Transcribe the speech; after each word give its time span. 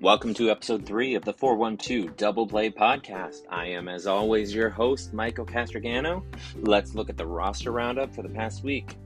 Welcome 0.00 0.32
to 0.34 0.50
episode 0.50 0.86
three 0.86 1.14
of 1.14 1.26
the 1.26 1.34
412 1.34 2.16
Double 2.16 2.46
Play 2.46 2.70
Podcast. 2.70 3.42
I 3.50 3.66
am, 3.66 3.86
as 3.86 4.06
always, 4.06 4.54
your 4.54 4.70
host, 4.70 5.12
Michael 5.12 5.44
Castrogano. 5.44 6.24
Let's 6.62 6.94
look 6.94 7.10
at 7.10 7.18
the 7.18 7.26
roster 7.26 7.70
roundup 7.70 8.14
for 8.14 8.22
the 8.22 8.30
past 8.30 8.64
week. 8.64 8.96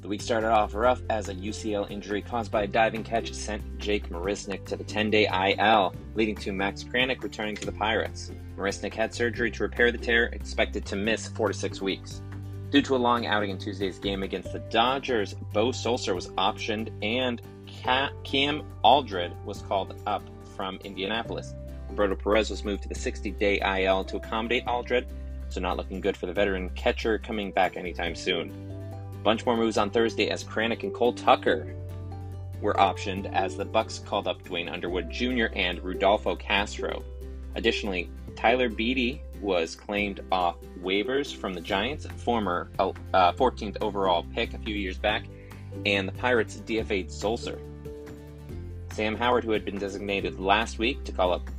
The 0.00 0.06
week 0.06 0.20
started 0.20 0.52
off 0.52 0.76
rough 0.76 1.02
as 1.10 1.28
a 1.28 1.34
UCL 1.34 1.90
injury 1.90 2.22
caused 2.22 2.52
by 2.52 2.62
a 2.62 2.66
diving 2.68 3.02
catch 3.02 3.32
sent 3.32 3.76
Jake 3.78 4.08
Marisnick 4.08 4.64
to 4.66 4.76
the 4.76 4.84
10 4.84 5.10
day 5.10 5.26
IL, 5.58 5.92
leading 6.14 6.36
to 6.36 6.52
Max 6.52 6.84
Kranick 6.84 7.20
returning 7.24 7.56
to 7.56 7.66
the 7.66 7.72
Pirates. 7.72 8.30
Marisnick 8.56 8.94
had 8.94 9.12
surgery 9.12 9.50
to 9.50 9.64
repair 9.64 9.90
the 9.90 9.98
tear, 9.98 10.26
expected 10.26 10.86
to 10.86 10.94
miss 10.94 11.26
four 11.26 11.48
to 11.48 11.54
six 11.54 11.82
weeks. 11.82 12.22
Due 12.72 12.80
to 12.80 12.96
a 12.96 12.96
long 12.96 13.26
outing 13.26 13.50
in 13.50 13.58
Tuesday's 13.58 13.98
game 13.98 14.22
against 14.22 14.50
the 14.50 14.58
Dodgers, 14.58 15.34
Beau 15.52 15.72
Sulser 15.72 16.14
was 16.14 16.28
optioned 16.28 16.90
and 17.02 17.42
Cam 18.24 18.62
Alldred 18.82 19.34
was 19.44 19.60
called 19.60 19.94
up 20.06 20.22
from 20.56 20.78
Indianapolis. 20.82 21.54
Roberto 21.90 22.16
Perez 22.16 22.48
was 22.48 22.64
moved 22.64 22.84
to 22.84 22.88
the 22.88 22.94
60 22.94 23.30
day 23.32 23.60
IL 23.60 24.04
to 24.04 24.16
accommodate 24.16 24.64
Alldred, 24.66 25.06
so 25.50 25.60
not 25.60 25.76
looking 25.76 26.00
good 26.00 26.16
for 26.16 26.24
the 26.24 26.32
veteran 26.32 26.70
catcher 26.70 27.18
coming 27.18 27.52
back 27.52 27.76
anytime 27.76 28.14
soon. 28.14 28.50
A 29.12 29.22
Bunch 29.22 29.44
more 29.44 29.58
moves 29.58 29.76
on 29.76 29.90
Thursday 29.90 30.30
as 30.30 30.42
Kranick 30.42 30.82
and 30.82 30.94
Cole 30.94 31.12
Tucker 31.12 31.74
were 32.62 32.72
optioned 32.74 33.30
as 33.34 33.54
the 33.54 33.66
Bucks 33.66 33.98
called 33.98 34.26
up 34.26 34.42
Duane 34.44 34.70
Underwood 34.70 35.10
Jr. 35.10 35.48
and 35.54 35.78
Rodolfo 35.84 36.36
Castro. 36.36 37.04
Additionally, 37.54 38.08
Tyler 38.34 38.70
Beede 38.70 39.20
was 39.42 39.74
claimed 39.74 40.20
off 40.30 40.56
waivers 40.80 41.34
from 41.34 41.52
the 41.52 41.60
Giants, 41.60 42.06
former 42.16 42.70
uh, 42.78 42.92
14th 43.32 43.76
overall 43.80 44.24
pick 44.34 44.54
a 44.54 44.58
few 44.58 44.74
years 44.74 44.98
back, 44.98 45.24
and 45.84 46.08
the 46.08 46.12
Pirates 46.12 46.62
DFA'd 46.64 47.08
Sulser. 47.08 47.58
Sam 48.92 49.16
Howard, 49.16 49.44
who 49.44 49.52
had 49.52 49.64
been 49.64 49.78
designated 49.78 50.38
last 50.38 50.78
week 50.78 51.02
to 51.04 51.12
call 51.12 51.32
up 51.32 51.50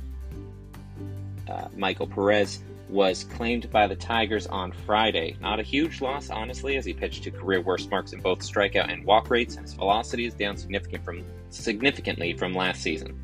uh, 1.48 1.68
Michael 1.76 2.06
Perez, 2.06 2.60
was 2.88 3.24
claimed 3.24 3.70
by 3.70 3.86
the 3.86 3.96
Tigers 3.96 4.46
on 4.46 4.70
Friday. 4.70 5.36
Not 5.40 5.58
a 5.58 5.62
huge 5.62 6.00
loss, 6.00 6.30
honestly, 6.30 6.76
as 6.76 6.84
he 6.84 6.92
pitched 6.92 7.24
to 7.24 7.30
career 7.30 7.60
worst 7.60 7.90
marks 7.90 8.12
in 8.12 8.20
both 8.20 8.40
strikeout 8.40 8.92
and 8.92 9.04
walk 9.04 9.30
rates, 9.30 9.56
and 9.56 9.64
his 9.64 9.74
velocity 9.74 10.26
is 10.26 10.34
down 10.34 10.56
significant 10.56 11.04
from, 11.04 11.24
significantly 11.50 12.34
from 12.34 12.54
last 12.54 12.82
season. 12.82 13.18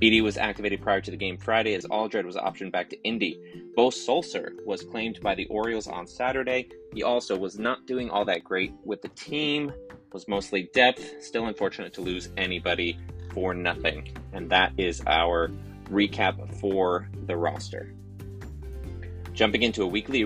Beede 0.00 0.22
was 0.22 0.36
activated 0.36 0.82
prior 0.82 1.00
to 1.00 1.10
the 1.10 1.16
game 1.16 1.38
Friday 1.38 1.74
as 1.74 1.86
Alldred 1.90 2.26
was 2.26 2.36
optioned 2.36 2.72
back 2.72 2.90
to 2.90 3.02
Indy. 3.02 3.40
Beau 3.76 3.90
Sulser 3.90 4.52
was 4.64 4.82
claimed 4.82 5.20
by 5.20 5.34
the 5.34 5.46
Orioles 5.46 5.86
on 5.86 6.06
Saturday. 6.06 6.68
He 6.92 7.02
also 7.02 7.36
was 7.36 7.58
not 7.58 7.86
doing 7.86 8.10
all 8.10 8.24
that 8.24 8.44
great 8.44 8.72
with 8.84 9.02
the 9.02 9.08
team, 9.08 9.72
was 10.12 10.26
mostly 10.28 10.68
depth. 10.74 11.22
Still 11.22 11.46
unfortunate 11.46 11.92
to 11.94 12.00
lose 12.00 12.30
anybody 12.36 12.98
for 13.32 13.54
nothing. 13.54 14.16
And 14.32 14.50
that 14.50 14.72
is 14.78 15.02
our 15.06 15.50
recap 15.90 16.52
for 16.60 17.08
the 17.26 17.36
roster. 17.36 17.94
Jumping 19.32 19.62
into 19.62 19.82
a 19.82 19.86
weekly 19.86 20.24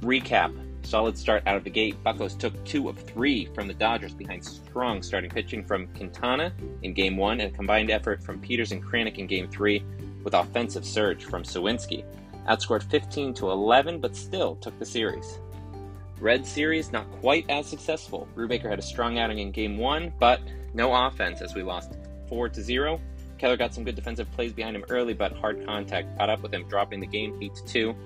recap. 0.00 0.54
Solid 0.82 1.18
start 1.18 1.42
out 1.46 1.56
of 1.56 1.64
the 1.64 1.70
gate. 1.70 2.02
Buckos 2.02 2.34
took 2.34 2.64
two 2.64 2.88
of 2.88 2.98
three 2.98 3.46
from 3.54 3.68
the 3.68 3.74
Dodgers 3.74 4.14
behind 4.14 4.44
strong 4.44 5.02
starting 5.02 5.30
pitching 5.30 5.64
from 5.64 5.86
Quintana 5.88 6.52
in 6.82 6.94
game 6.94 7.16
one 7.16 7.40
and 7.40 7.52
a 7.52 7.56
combined 7.56 7.90
effort 7.90 8.22
from 8.22 8.40
Peters 8.40 8.72
and 8.72 8.82
Kranick 8.82 9.18
in 9.18 9.26
game 9.26 9.48
three 9.48 9.82
with 10.24 10.34
offensive 10.34 10.84
surge 10.84 11.24
from 11.24 11.42
Suwinski. 11.42 12.04
Outscored 12.48 12.82
15 12.82 13.34
to 13.34 13.50
11, 13.50 14.00
but 14.00 14.16
still 14.16 14.56
took 14.56 14.78
the 14.78 14.86
series. 14.86 15.38
Red 16.20 16.46
Series 16.46 16.90
not 16.90 17.10
quite 17.20 17.48
as 17.48 17.66
successful. 17.66 18.26
Brubaker 18.34 18.68
had 18.68 18.78
a 18.78 18.82
strong 18.82 19.18
outing 19.18 19.38
in 19.38 19.52
game 19.52 19.78
one, 19.78 20.12
but 20.18 20.40
no 20.74 20.92
offense 20.92 21.42
as 21.42 21.54
we 21.54 21.62
lost 21.62 21.96
4 22.28 22.48
to 22.48 22.62
0. 22.62 23.00
Keller 23.38 23.56
got 23.56 23.72
some 23.72 23.84
good 23.84 23.94
defensive 23.94 24.30
plays 24.32 24.52
behind 24.52 24.74
him 24.74 24.84
early, 24.88 25.14
but 25.14 25.32
hard 25.32 25.64
contact 25.64 26.18
caught 26.18 26.28
up 26.28 26.42
with 26.42 26.52
him, 26.52 26.66
dropping 26.68 26.98
the 27.00 27.06
game 27.06 27.38
8 27.40 27.54
to 27.54 27.64
2. 27.64 27.96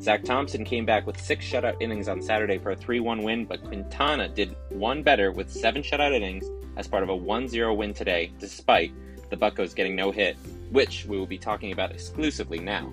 Zach 0.00 0.24
Thompson 0.24 0.64
came 0.64 0.86
back 0.86 1.06
with 1.06 1.20
six 1.20 1.44
shutout 1.44 1.76
innings 1.80 2.08
on 2.08 2.22
Saturday 2.22 2.56
for 2.56 2.70
a 2.70 2.76
3 2.76 3.00
1 3.00 3.22
win, 3.22 3.44
but 3.44 3.62
Quintana 3.62 4.28
did 4.28 4.56
one 4.70 5.02
better 5.02 5.30
with 5.30 5.50
seven 5.50 5.82
shutout 5.82 6.12
innings 6.14 6.46
as 6.76 6.88
part 6.88 7.02
of 7.02 7.10
a 7.10 7.16
1 7.16 7.48
0 7.48 7.74
win 7.74 7.92
today, 7.92 8.32
despite 8.38 8.92
the 9.28 9.36
Buckos 9.36 9.74
getting 9.74 9.94
no 9.94 10.10
hit, 10.10 10.36
which 10.70 11.04
we 11.04 11.18
will 11.18 11.26
be 11.26 11.36
talking 11.36 11.72
about 11.72 11.92
exclusively 11.92 12.58
now. 12.58 12.90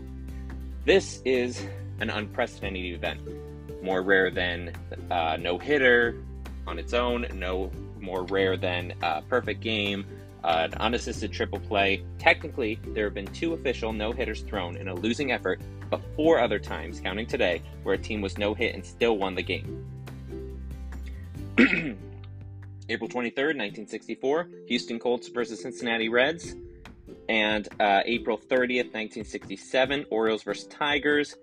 This 0.84 1.22
is 1.24 1.66
an 2.02 2.10
unprecedented 2.10 2.84
event, 2.84 3.22
more 3.82 4.02
rare 4.02 4.30
than 4.30 4.74
uh, 5.10 5.38
no 5.40 5.58
hitter 5.58 6.18
on 6.68 6.78
its 6.78 6.94
own, 6.94 7.26
no 7.34 7.72
more 8.02 8.24
rare 8.24 8.58
than 8.58 8.94
a 9.02 9.22
perfect 9.22 9.62
game, 9.62 10.06
uh, 10.44 10.68
an 10.72 10.74
unassisted 10.76 11.32
triple 11.32 11.60
play. 11.60 12.04
Technically, 12.20 12.80
there 12.88 13.06
have 13.06 13.14
been 13.14 13.28
two 13.28 13.54
official 13.54 13.94
no 13.94 14.12
hitters 14.12 14.42
thrown 14.42 14.78
in 14.78 14.88
a 14.88 14.96
losing 14.96 15.32
effort 15.32 15.62
but 15.90 16.02
four 16.16 16.40
other 16.40 16.60
times, 16.60 17.00
counting 17.00 17.26
today, 17.26 17.62
where 17.84 17.96
a 17.96 17.98
team 17.98 18.22
was 18.22 18.38
no 18.38 18.54
hit 18.54 18.76
and 18.76 18.86
still 18.86 19.18
won 19.18 19.36
the 19.36 19.44
game. 19.44 19.86
April 22.90 23.10
23rd, 23.10 23.56
1964, 23.58 24.50
Houston 24.68 25.00
Colts 25.00 25.28
versus 25.30 25.62
Cincinnati 25.62 26.10
Reds. 26.10 26.56
And 27.30 27.68
uh, 27.80 28.02
April 28.06 28.38
30th, 28.38 28.94
1967, 28.94 30.06
Orioles 30.10 30.44
versus 30.44 30.68
Tigers 30.68 31.36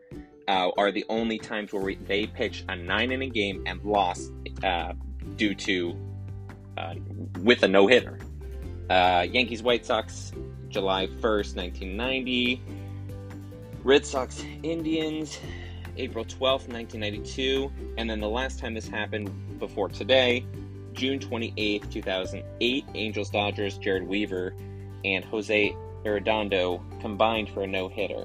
uh, 0.48 0.70
are 0.78 0.90
the 0.90 1.04
only 1.08 1.38
times 1.38 1.72
where 1.72 1.82
we, 1.82 1.96
they 1.96 2.26
pitched 2.26 2.64
a 2.68 2.76
nine 2.76 3.12
inning 3.12 3.30
game 3.30 3.62
and 3.66 3.82
lost 3.82 4.32
uh, 4.62 4.92
due 5.36 5.54
to 5.54 5.96
uh, 6.78 6.94
with 7.40 7.62
a 7.62 7.68
no 7.68 7.86
hitter. 7.86 8.18
Uh, 8.90 9.26
Yankees 9.30 9.62
White 9.62 9.86
Sox, 9.86 10.32
July 10.68 11.06
1st, 11.06 11.56
1990. 11.56 12.62
Red 13.82 14.06
Sox 14.06 14.42
Indians, 14.62 15.38
April 15.96 16.24
12th, 16.24 16.68
1992. 16.68 17.70
And 17.98 18.08
then 18.08 18.20
the 18.20 18.28
last 18.28 18.58
time 18.58 18.74
this 18.74 18.88
happened 18.88 19.30
before 19.58 19.88
today, 19.88 20.44
June 20.94 21.18
28th, 21.18 21.90
2008, 21.90 22.84
Angels 22.94 23.30
Dodgers, 23.30 23.78
Jered 23.78 24.06
Weaver, 24.06 24.54
and 25.04 25.24
Jose 25.26 25.76
Arredondo 26.04 26.80
combined 27.00 27.50
for 27.50 27.62
a 27.62 27.66
no 27.66 27.88
hitter. 27.88 28.24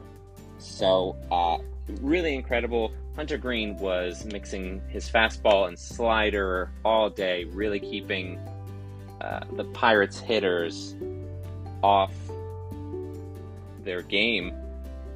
So, 0.59 1.18
uh, 1.31 1.58
really 2.02 2.36
incredible. 2.36 2.94
Hunter 3.16 3.38
Greene 3.38 3.76
was 3.78 4.26
mixing 4.26 4.81
his 4.88 5.09
fastball 5.09 5.68
and 5.68 5.78
slider 5.78 6.72
all 6.86 7.09
day, 7.09 7.46
really 7.46 7.80
keeping 7.80 8.40
uh, 9.22 9.41
the 9.53 9.66
Pirates 9.66 10.19
hitters 10.19 10.96
off 11.81 12.13
their 13.84 14.02
game 14.02 14.53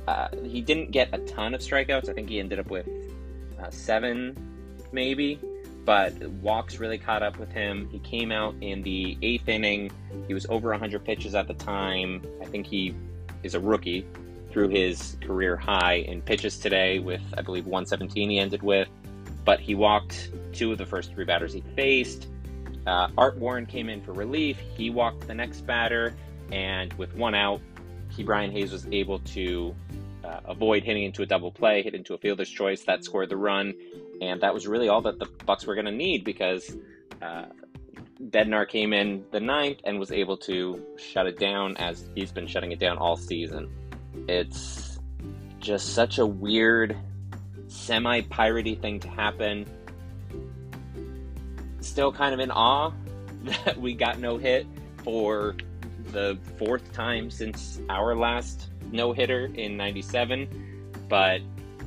uh, 0.07 0.27
he 0.43 0.61
didn't 0.61 0.91
get 0.91 1.09
a 1.13 1.19
ton 1.19 1.53
of 1.53 1.61
strikeouts. 1.61 2.09
I 2.09 2.13
think 2.13 2.29
he 2.29 2.39
ended 2.39 2.59
up 2.59 2.69
with 2.69 2.87
uh, 3.59 3.69
seven, 3.69 4.35
maybe. 4.91 5.39
But 5.85 6.13
walks 6.41 6.79
really 6.79 6.97
caught 6.97 7.23
up 7.23 7.37
with 7.37 7.51
him. 7.51 7.89
He 7.91 7.99
came 7.99 8.31
out 8.31 8.55
in 8.61 8.83
the 8.83 9.17
eighth 9.21 9.49
inning. 9.49 9.91
He 10.27 10.33
was 10.33 10.45
over 10.47 10.69
100 10.69 11.03
pitches 11.03 11.35
at 11.35 11.47
the 11.47 11.53
time. 11.55 12.25
I 12.41 12.45
think 12.45 12.65
he 12.65 12.95
is 13.43 13.53
a 13.53 13.59
rookie 13.59 14.05
through 14.51 14.69
his 14.69 15.17
career 15.21 15.57
high 15.57 15.95
in 15.95 16.21
pitches 16.21 16.57
today 16.57 16.99
with, 16.99 17.21
I 17.37 17.41
believe, 17.41 17.65
117 17.65 18.29
he 18.29 18.39
ended 18.39 18.63
with. 18.63 18.87
But 19.43 19.59
he 19.59 19.75
walked 19.75 20.31
two 20.53 20.71
of 20.71 20.77
the 20.77 20.85
first 20.85 21.11
three 21.13 21.25
batters 21.25 21.51
he 21.51 21.61
faced. 21.75 22.27
Uh, 22.85 23.07
Art 23.17 23.37
Warren 23.37 23.65
came 23.65 23.89
in 23.89 24.01
for 24.01 24.13
relief. 24.13 24.57
He 24.75 24.89
walked 24.89 25.27
the 25.27 25.33
next 25.33 25.61
batter, 25.61 26.13
and 26.51 26.93
with 26.93 27.15
one 27.15 27.35
out, 27.35 27.61
Ke'Bryan 28.15 28.51
Hayes 28.51 28.71
was 28.71 28.85
able 28.91 29.19
to 29.19 29.73
uh, 30.23 30.39
avoid 30.45 30.83
hitting 30.83 31.03
into 31.03 31.21
a 31.21 31.25
double 31.25 31.51
play, 31.51 31.81
hit 31.81 31.95
into 31.95 32.13
a 32.13 32.17
fielder's 32.17 32.49
choice 32.49 32.83
that 32.83 33.03
scored 33.03 33.29
the 33.29 33.37
run, 33.37 33.73
and 34.21 34.41
that 34.41 34.53
was 34.53 34.67
really 34.67 34.89
all 34.89 35.01
that 35.01 35.19
the 35.19 35.25
Bucks 35.45 35.65
were 35.65 35.75
going 35.75 35.85
to 35.85 35.91
need 35.91 36.23
because 36.23 36.75
uh, 37.21 37.45
Bednar 38.21 38.67
came 38.67 38.93
in 38.93 39.25
the 39.31 39.39
ninth 39.39 39.79
and 39.83 39.99
was 39.99 40.11
able 40.11 40.37
to 40.37 40.81
shut 40.97 41.25
it 41.27 41.39
down 41.39 41.75
as 41.77 42.09
he's 42.15 42.31
been 42.31 42.47
shutting 42.47 42.71
it 42.71 42.79
down 42.79 42.97
all 42.97 43.17
season. 43.17 43.69
It's 44.27 44.99
just 45.59 45.93
such 45.93 46.19
a 46.19 46.25
weird, 46.25 46.95
semi-piratey 47.67 48.81
thing 48.81 48.99
to 48.99 49.07
happen. 49.07 49.65
Still 51.83 52.11
kind 52.11 52.33
of 52.33 52.39
in 52.39 52.49
awe 52.49 52.91
that 53.65 53.77
we 53.77 53.93
got 53.93 54.19
no 54.19 54.37
hit 54.37 54.65
for 55.03 55.55
the 56.11 56.37
fourth 56.57 56.93
time 56.93 57.29
since 57.29 57.79
our 57.89 58.15
last 58.15 58.67
no 58.91 59.11
hitter 59.11 59.51
in 59.55 59.75
97, 59.75 60.47
but 61.09 61.41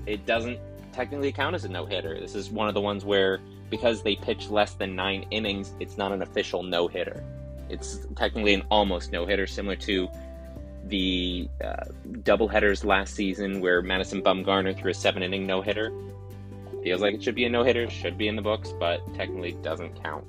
it 0.06 0.26
doesn't 0.26 0.58
technically 0.92 1.32
count 1.32 1.54
as 1.54 1.64
a 1.64 1.68
no 1.68 1.86
hitter. 1.86 2.18
This 2.18 2.34
is 2.34 2.50
one 2.50 2.68
of 2.68 2.74
the 2.74 2.80
ones 2.80 3.04
where, 3.04 3.40
because 3.70 4.02
they 4.02 4.16
pitch 4.16 4.48
less 4.48 4.74
than 4.74 4.94
nine 4.94 5.26
innings, 5.30 5.72
it's 5.80 5.96
not 5.96 6.12
an 6.12 6.22
official 6.22 6.62
no 6.62 6.88
hitter. 6.88 7.22
It's 7.68 8.06
technically 8.16 8.54
an 8.54 8.62
almost 8.70 9.12
no 9.12 9.26
hitter, 9.26 9.46
similar 9.46 9.76
to 9.76 10.08
the 10.84 11.48
uh, 11.64 11.84
double 12.22 12.48
headers 12.48 12.84
last 12.84 13.14
season 13.14 13.60
where 13.60 13.82
Madison 13.82 14.22
Bumgarner 14.22 14.76
threw 14.76 14.90
a 14.90 14.94
seven 14.94 15.22
inning 15.22 15.46
no 15.46 15.60
hitter. 15.60 15.90
Feels 16.86 17.00
like 17.00 17.14
it 17.14 17.22
should 17.24 17.34
be 17.34 17.44
a 17.44 17.48
no 17.48 17.64
hitter, 17.64 17.90
should 17.90 18.16
be 18.16 18.28
in 18.28 18.36
the 18.36 18.42
books, 18.42 18.72
but 18.78 19.02
technically 19.16 19.54
doesn't 19.54 20.00
count. 20.04 20.24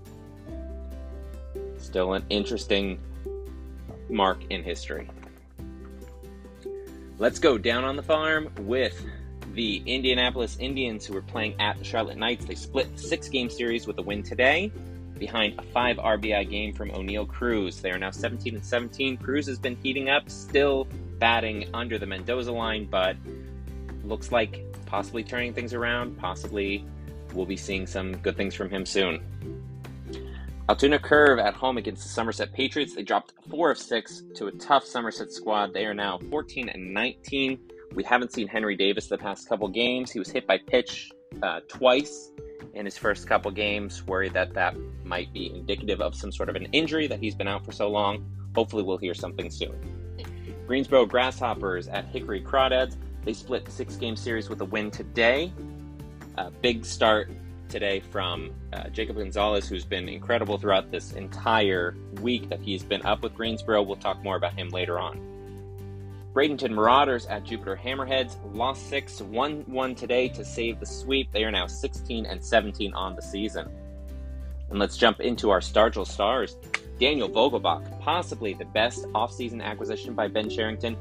Still 1.78 2.14
an 2.14 2.26
interesting 2.32 3.00
mark 4.10 4.40
in 4.50 4.64
history. 4.64 5.08
Let's 7.20 7.38
go 7.38 7.60
down 7.60 7.84
on 7.84 7.96
the 7.96 8.02
farm 8.02 8.50
with 8.62 9.00
the 9.54 9.84
Indianapolis 9.86 10.58
Indians, 10.60 11.06
who 11.06 11.14
were 11.14 11.22
playing 11.22 11.62
at 11.62 11.78
the 11.78 11.84
Charlotte 11.84 12.18
Knights. 12.18 12.46
They 12.46 12.56
split 12.56 13.00
six 13.00 13.30
game 13.30 13.52
series 13.52 13.86
with 13.86 14.00
a 14.00 14.02
win 14.02 14.24
today 14.24 14.72
behind 15.20 15.60
a 15.60 15.62
five 15.62 15.98
RBI 15.98 16.50
game 16.50 16.74
from 16.74 16.90
Oneil 16.90 17.28
Cruz. 17.28 17.82
They 17.82 17.92
are 17.92 18.00
now 18.00 18.10
17 18.10 18.56
and 18.56 18.66
17. 18.66 19.18
Cruz 19.18 19.46
has 19.46 19.60
been 19.60 19.76
heating 19.84 20.10
up, 20.10 20.28
still 20.28 20.88
batting 21.20 21.70
under 21.76 22.00
the 22.00 22.08
Mendoza 22.08 22.52
line, 22.52 22.88
but 22.90 23.16
looks 24.08 24.32
like 24.32 24.64
possibly 24.86 25.24
turning 25.24 25.54
things 25.54 25.74
around. 25.74 26.18
Possibly 26.18 26.84
we'll 27.34 27.46
be 27.46 27.58
seeing 27.58 27.86
some 27.86 28.18
good 28.18 28.38
things 28.38 28.56
from 28.56 28.70
him 28.70 28.86
soon. 28.86 29.22
Altoona 30.70 31.00
Curve 31.00 31.40
at 31.40 31.54
home 31.54 31.78
against 31.78 32.04
the 32.04 32.10
Somerset 32.10 32.52
Patriots. 32.52 32.94
They 32.94 33.04
dropped 33.04 33.34
four 33.50 33.72
of 33.72 33.78
six 33.78 34.24
to 34.36 34.48
a 34.48 34.52
tough 34.52 34.84
Somerset 34.84 35.32
squad. 35.32 35.74
They 35.74 35.86
are 35.86 35.94
now 35.94 36.20
14 36.30 36.68
and 36.68 36.94
19. 36.94 37.60
We 37.94 38.04
haven't 38.04 38.34
seen 38.34 38.48
Henry 38.48 38.76
Davis 38.76 39.08
the 39.08 39.18
past 39.18 39.48
couple 39.48 39.70
games. 39.70 40.12
He 40.12 40.20
was 40.20 40.30
hit 40.30 40.46
by 40.46 40.58
pitch 40.58 41.12
uh, 41.42 41.62
twice 41.70 42.32
in 42.74 42.84
his 42.84 42.98
first 42.98 43.28
couple 43.28 43.50
games. 43.52 44.06
Worried 44.06 44.34
that 44.34 44.54
that 44.56 44.76
might 45.06 45.32
be 45.32 45.56
indicative 45.56 46.02
of 46.02 46.16
some 46.16 46.34
sort 46.34 46.50
of 46.50 46.56
an 46.56 46.66
injury 46.74 47.08
that 47.08 47.20
he's 47.20 47.34
been 47.34 47.48
out 47.48 47.66
for 47.66 47.72
so 47.72 47.90
long. 47.90 48.26
Hopefully, 48.54 48.84
we'll 48.84 48.98
hear 48.98 49.14
something 49.14 49.50
soon. 49.50 49.76
Greensboro 50.68 51.06
Grasshoppers 51.06 51.88
at 51.88 52.06
Hickory 52.06 52.42
Crawdads. 52.42 52.98
They 53.28 53.34
split 53.34 53.66
the 53.66 53.72
six 53.72 53.98
game 53.98 54.16
series 54.16 54.48
with 54.48 54.62
a 54.62 54.66
win 54.66 54.90
today. 54.90 55.52
Big 56.62 56.86
start 56.86 57.30
today 57.68 58.00
from 58.00 58.54
uh, 58.72 58.88
Jacob 58.88 59.18
Gonzalez, 59.18 59.68
who's 59.68 59.84
been 59.84 60.08
incredible 60.08 60.58
throughout 60.58 60.92
this 60.92 61.12
entire 61.12 61.98
week 62.22 62.48
that 62.48 62.62
he's 62.62 62.84
been 62.84 63.06
up 63.06 63.24
with 63.24 63.36
Greensboro. 63.36 63.82
We'll 63.82 63.98
talk 63.98 64.24
more 64.24 64.38
about 64.38 64.54
him 64.54 64.70
later 64.70 64.98
on. 64.98 65.20
Bradenton 66.34 66.72
Marauders 66.72 67.26
at 67.26 67.44
Jupiter 67.44 67.76
Hammerheads 67.76 68.38
lost 68.56 68.88
6 68.88 69.20
1 69.20 69.64
1 69.68 69.96
today 69.96 70.30
to 70.30 70.46
save 70.46 70.80
the 70.80 70.86
sweep. 70.86 71.30
They 71.34 71.44
are 71.44 71.52
now 71.52 71.68
16 71.68 72.26
and 72.26 72.42
17 72.42 72.94
on 72.94 73.14
the 73.14 73.22
season. 73.22 73.70
And 74.70 74.80
let's 74.80 74.96
jump 74.96 75.20
into 75.20 75.50
our 75.50 75.60
Stargell 75.60 76.08
Stars. 76.08 76.56
Daniel 76.98 77.28
Vogelbach, 77.28 78.00
possibly 78.00 78.54
the 78.54 78.64
best 78.64 79.04
offseason 79.08 79.62
acquisition 79.62 80.14
by 80.14 80.30
Ben 80.30 80.50
Cherington, 80.50 80.96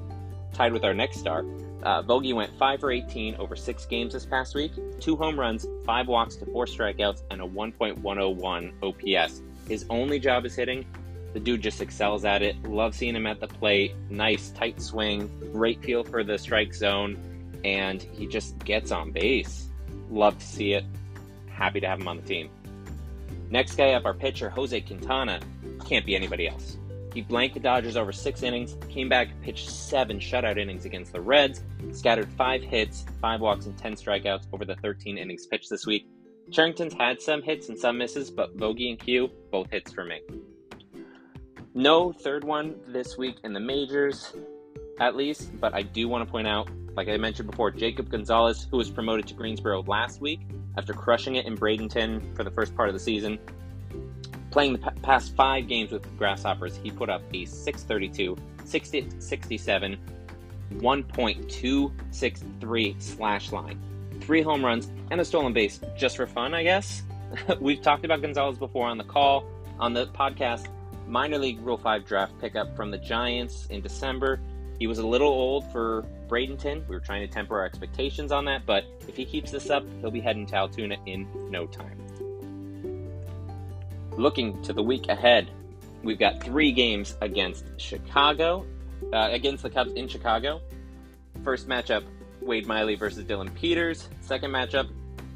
tied 0.53 0.73
with 0.73 0.85
our 0.85 0.93
next 0.93 1.21
star. 1.21 1.45
Uh, 1.83 2.03
Vogie 2.03 2.35
went 2.35 2.57
5 2.59 2.81
for 2.81 2.91
18 2.91 3.37
over 3.37 3.55
six 3.55 3.87
games 3.87 4.13
this 4.13 4.27
past 4.27 4.55
week, 4.55 4.73
two 5.01 5.17
home 5.17 5.39
runs, 5.39 5.67
five 5.85 6.09
walks 6.09 6.37
to 6.37 6.47
four 6.47 6.67
strikeouts, 6.67 7.23
and 7.31 7.41
a 7.41 7.45
1.101 7.45 8.73
OPS. 8.83 9.43
His 9.69 9.85
only 9.91 10.19
job 10.19 10.47
is 10.47 10.55
hitting, 10.55 10.87
the 11.37 11.41
dude 11.41 11.61
just 11.61 11.83
excels 11.83 12.25
at 12.25 12.41
it. 12.41 12.63
Love 12.63 12.95
seeing 12.95 13.15
him 13.15 13.27
at 13.27 13.41
the 13.41 13.47
plate. 13.47 13.95
Nice, 14.09 14.49
tight 14.53 14.81
swing. 14.81 15.31
Great 15.53 15.85
feel 15.85 16.03
for 16.03 16.25
the 16.25 16.39
strike 16.39 16.73
zone. 16.73 17.19
And 17.63 18.01
he 18.01 18.27
just 18.27 18.59
gets 18.61 18.91
on 18.91 19.13
base. 19.13 19.69
Love 20.11 20.39
to 20.39 20.47
see 20.47 20.73
it. 20.73 20.87
Happy 21.51 21.79
to 21.81 21.87
have 21.87 22.01
him 22.01 22.09
on 22.09 22.17
the 22.17 22.23
team. 22.23 22.49
Next 23.51 23.77
guy 23.77 23.91
up, 23.91 24.07
our 24.07 24.15
pitcher, 24.15 24.49
Jose 24.49 24.81
Quintana. 24.81 25.41
Can't 25.85 26.07
be 26.07 26.17
anybody 26.17 26.49
else. 26.49 26.79
He 27.17 27.23
blanked 27.23 27.55
the 27.55 27.61
Dodgers 27.61 27.97
over 27.97 28.13
six 28.13 28.43
innings, 28.43 28.77
came 28.91 29.09
back, 29.09 29.29
pitched 29.41 29.71
seven 29.71 30.21
shutout 30.21 30.59
innings 30.59 30.85
against 30.85 31.15
the 31.15 31.21
Reds, 31.23 31.63
scattered 31.93 32.29
five 32.37 32.63
hits, 32.63 33.07
five 33.23 33.41
walks, 33.41 33.65
and 33.65 33.75
10 33.79 33.95
strikeouts 33.95 34.49
over 34.53 34.67
the 34.67 34.77
13 34.77 35.17
innings 35.17 35.47
pitched 35.47 35.71
this 35.71 35.87
week. 35.87 36.07
Cherington's 36.51 36.93
had 36.93 37.23
some 37.23 37.41
hits 37.41 37.71
and 37.71 37.79
some 37.79 37.97
misses, 37.97 38.31
but 38.31 38.55
Vogie 38.59 38.91
and 38.91 38.99
Q, 38.99 39.31
both 39.51 39.71
hits 39.71 39.95
for 39.95 40.05
me. 40.05 40.21
No 41.73 42.13
third 42.13 42.45
one 42.45 42.75
this 42.87 43.17
week 43.17 43.37
in 43.45 43.55
the 43.55 43.61
majors, 43.61 44.35
at 45.01 45.17
least, 45.17 45.59
but 45.59 45.73
I 45.73 45.81
do 45.81 46.09
want 46.09 46.23
to 46.23 46.31
point 46.31 46.47
out, 46.47 46.69
like 46.97 47.09
I 47.09 47.17
mentioned 47.17 47.51
before, 47.51 47.71
Jacob 47.71 48.11
Gonzalez, 48.11 48.69
who 48.71 48.77
was 48.77 48.91
promoted 48.91 49.27
to 49.29 49.33
Greensboro 49.33 49.85
last 49.85 50.21
week 50.21 50.41
after 50.77 50.93
crushing 50.93 51.37
it 51.37 51.47
in 51.47 51.57
Bradenton 51.57 52.37
for 52.37 52.45
the 52.45 52.51
first 52.51 52.77
part 52.77 52.91
of 52.91 52.95
the 52.95 53.01
season. 53.01 53.39
Playing 54.57 54.73
the 54.73 54.91
past 55.03 55.37
five 55.37 55.69
games 55.69 55.93
with 55.93 56.17
Grasshoppers, 56.17 56.81
he 56.83 56.91
put 56.91 57.11
up 57.11 57.21
a 57.35 57.45
632, 57.45 58.39
60, 58.65 59.07
67, 59.19 59.99
1.263 60.77 63.03
slash 63.03 63.53
line, 63.53 63.79
three 64.23 64.41
home 64.41 64.65
runs, 64.65 64.91
and 65.11 65.21
a 65.21 65.25
stolen 65.27 65.53
base 65.53 65.79
just 65.95 66.17
for 66.17 66.27
fun, 66.27 66.55
I 66.55 66.63
guess. 66.63 67.03
We've 67.61 67.83
talked 67.83 68.07
about 68.07 68.23
Gonzalez 68.23 68.57
before 68.57 68.87
on 68.87 68.97
the 68.97 69.05
call, 69.05 69.45
on 69.79 69.93
the 69.93 70.07
podcast 70.07 70.69
minor 71.07 71.37
league 71.37 71.61
Rule 71.61 71.77
5 71.77 72.07
draft 72.07 72.33
pickup 72.41 72.75
from 72.75 72.91
the 72.91 72.97
Giants 72.97 73.67
in 73.67 73.83
December. 73.83 74.41
He 74.79 74.87
was 74.87 75.01
a 75.01 75.07
little 75.07 75.29
old 75.29 75.71
for 75.71 76.07
Bradenton. 76.29 76.89
We 76.89 76.97
were 76.97 77.01
trying 77.01 77.29
to 77.29 77.31
temper 77.31 77.59
our 77.59 77.67
expectations 77.67 78.33
on 78.33 78.47
that, 78.47 78.65
but 78.65 78.87
if 79.07 79.19
he 79.19 79.27
keeps 79.27 79.51
this 79.51 79.69
up, 79.69 79.85
he'll 80.01 80.11
be 80.11 80.23
heading 80.23 80.47
to 80.47 80.57
Altoona 80.57 80.97
in 81.05 81.29
no 81.51 81.67
time. 81.67 82.06
Looking 84.17 84.63
to 84.63 84.73
the 84.73 84.83
week 84.83 85.09
ahead, 85.09 85.51
we've 86.03 86.19
got 86.19 86.43
three 86.43 86.73
games 86.73 87.17
against 87.21 87.67
Chicago, 87.79 88.65
uh, 89.13 89.29
against 89.31 89.63
the 89.63 89.69
Cubs 89.69 89.93
in 89.93 90.09
Chicago. 90.09 90.63
First 91.45 91.69
matchup, 91.69 92.03
Wade 92.41 92.67
Miley 92.67 92.95
versus 92.95 93.25
Dillon 93.25 93.51
Peters. 93.51 94.09
Second 94.23 94.53
matchup, 94.53 94.89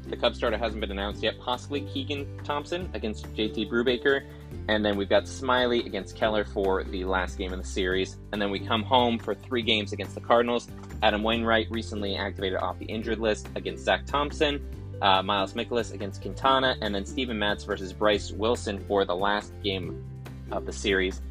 the 0.07 0.17
Cubs 0.17 0.37
starter 0.37 0.57
hasn't 0.57 0.81
been 0.81 0.89
announced 0.89 1.21
yet, 1.21 1.39
possibly 1.39 1.81
Keegan 1.81 2.39
Thompson 2.43 2.89
against 2.95 3.31
JT 3.35 3.69
Brubaker. 3.69 4.25
And 4.67 4.83
then 4.83 4.97
we've 4.97 5.09
got 5.09 5.25
Smyly 5.25 5.85
against 5.85 6.15
Keller 6.15 6.43
for 6.43 6.83
the 6.83 7.05
last 7.05 7.37
game 7.37 7.53
of 7.53 7.59
the 7.59 7.67
series. 7.67 8.17
And 8.31 8.41
then 8.41 8.49
we 8.49 8.59
come 8.59 8.81
home 8.81 9.19
for 9.19 9.35
three 9.35 9.61
games 9.61 9.93
against 9.93 10.15
the 10.15 10.21
Cardinals. 10.21 10.67
Adam 11.03 11.21
Wainwright 11.21 11.69
recently 11.69 12.15
activated 12.15 12.59
off 12.59 12.79
the 12.79 12.85
injured 12.85 13.19
list 13.19 13.47
against 13.55 13.83
Zach 13.83 14.07
Thompson. 14.07 14.59
Uh, 15.01 15.23
Miles 15.23 15.53
Mikolas 15.53 15.93
against 15.93 16.21
Quintana. 16.21 16.75
And 16.81 16.93
then 16.93 17.05
Steven 17.05 17.37
Matz 17.37 17.63
versus 17.63 17.93
Bryce 17.93 18.31
Wilson 18.31 18.79
for 18.87 19.05
the 19.05 19.15
last 19.15 19.53
game 19.63 20.03
of 20.51 20.65
the 20.65 20.73
series. 20.73 21.21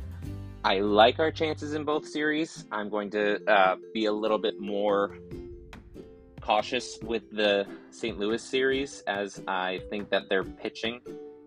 I 0.65 0.81
like 0.81 1.19
our 1.19 1.31
chances 1.31 1.73
in 1.75 1.85
both 1.85 2.07
series. 2.07 2.67
I'm 2.71 2.91
going 2.91 3.11
to 3.11 3.43
uh, 3.51 3.77
be 3.95 4.07
a 4.07 4.13
little 4.13 4.39
bit 4.39 4.61
more 4.61 5.17
cautious 6.41 6.99
with 7.03 7.31
the 7.31 7.67
St. 7.91 8.19
Louis 8.19 8.43
series 8.43 9.03
as 9.07 9.41
I 9.47 9.81
think 9.89 10.11
that 10.11 10.29
their 10.29 10.45
pitching 10.45 11.01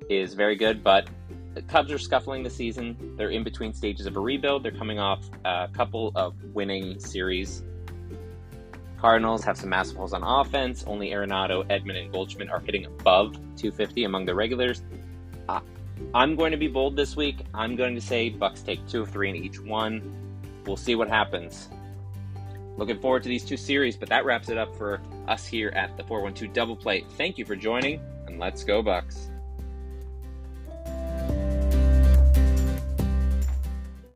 is 0.09 0.33
very 0.33 0.55
good, 0.55 0.83
but 0.83 1.09
the 1.53 1.61
Cubs 1.61 1.91
are 1.91 1.99
scuffling 1.99 2.41
the 2.41 2.49
season. 2.49 3.15
They're 3.17 3.29
in 3.29 3.43
between 3.43 3.73
stages 3.73 4.05
of 4.05 4.17
a 4.17 4.19
rebuild. 4.19 4.63
They're 4.63 4.71
coming 4.71 4.99
off 4.99 5.29
a 5.45 5.69
couple 5.71 6.11
of 6.15 6.33
winning 6.45 6.99
series. 6.99 7.63
Cardinals 9.03 9.43
have 9.43 9.57
some 9.57 9.67
massive 9.67 9.97
holes 9.97 10.13
on 10.13 10.23
offense. 10.23 10.85
Only 10.87 11.09
Arenado, 11.09 11.67
Edman, 11.67 12.01
and 12.01 12.09
Goldschmidt 12.09 12.49
are 12.49 12.61
hitting 12.61 12.85
above 12.85 13.33
250 13.57 14.05
among 14.05 14.25
the 14.25 14.33
regulars. 14.33 14.81
Uh, 15.49 15.59
I'm 16.13 16.37
going 16.37 16.51
to 16.51 16.57
be 16.57 16.69
bold 16.69 16.95
this 16.95 17.17
week. 17.17 17.39
I'm 17.53 17.75
going 17.75 17.95
to 17.95 18.01
say 18.01 18.29
Bucks 18.29 18.61
take 18.61 18.87
two 18.87 19.01
of 19.01 19.09
three 19.09 19.29
in 19.29 19.35
each 19.35 19.59
one. 19.59 20.01
We'll 20.65 20.77
see 20.77 20.95
what 20.95 21.09
happens. 21.09 21.67
Looking 22.77 22.97
forward 23.01 23.23
to 23.23 23.29
these 23.29 23.43
two 23.43 23.57
series, 23.57 23.97
but 23.97 24.07
that 24.07 24.23
wraps 24.23 24.47
it 24.47 24.57
up 24.57 24.73
for 24.77 25.01
us 25.27 25.45
here 25.45 25.73
at 25.75 25.97
the 25.97 26.03
412 26.05 26.53
Double 26.53 26.77
Play. 26.77 27.03
Thank 27.17 27.37
you 27.37 27.43
for 27.43 27.57
joining, 27.57 27.99
and 28.27 28.39
let's 28.39 28.63
go, 28.63 28.81
Bucks. 28.81 29.29